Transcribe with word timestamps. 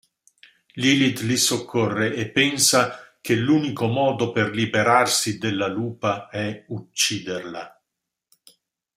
Lilith 0.81 1.19
li 1.23 1.37
soccorre 1.37 2.15
e 2.15 2.27
pensa 2.31 3.13
che 3.21 3.35
l'unico 3.35 3.85
modo 3.85 4.31
per 4.31 4.49
liberarsi 4.49 5.37
della 5.37 5.67
lupa 5.67 6.27
è 6.27 6.65
ucciderla. 6.69 7.79